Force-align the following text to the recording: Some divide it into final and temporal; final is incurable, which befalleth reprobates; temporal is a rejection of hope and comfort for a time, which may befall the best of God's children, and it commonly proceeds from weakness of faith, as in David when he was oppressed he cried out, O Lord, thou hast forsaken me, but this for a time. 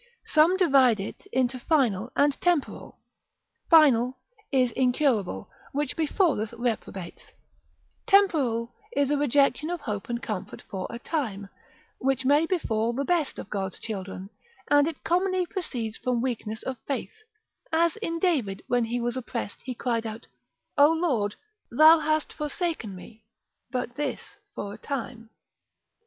Some 0.25 0.57
divide 0.57 0.99
it 0.99 1.27
into 1.31 1.59
final 1.59 2.11
and 2.15 2.33
temporal; 2.41 2.97
final 3.69 4.17
is 4.51 4.71
incurable, 4.71 5.51
which 5.73 5.95
befalleth 5.95 6.53
reprobates; 6.53 7.33
temporal 8.07 8.73
is 8.93 9.11
a 9.11 9.17
rejection 9.19 9.69
of 9.69 9.81
hope 9.81 10.09
and 10.09 10.19
comfort 10.19 10.63
for 10.63 10.87
a 10.89 10.97
time, 10.97 11.49
which 11.99 12.25
may 12.25 12.47
befall 12.47 12.93
the 12.93 13.05
best 13.05 13.37
of 13.37 13.51
God's 13.51 13.79
children, 13.79 14.31
and 14.71 14.87
it 14.87 15.03
commonly 15.03 15.45
proceeds 15.45 15.97
from 15.97 16.19
weakness 16.19 16.63
of 16.63 16.79
faith, 16.87 17.21
as 17.71 17.95
in 17.97 18.17
David 18.17 18.63
when 18.65 18.85
he 18.85 18.99
was 18.99 19.15
oppressed 19.15 19.59
he 19.65 19.75
cried 19.75 20.07
out, 20.07 20.25
O 20.79 20.91
Lord, 20.91 21.35
thou 21.69 21.99
hast 21.99 22.33
forsaken 22.33 22.95
me, 22.95 23.23
but 23.69 23.97
this 23.97 24.39
for 24.55 24.73
a 24.73 24.79
time. 24.79 25.29